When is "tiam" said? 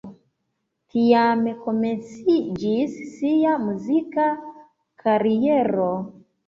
0.95-1.43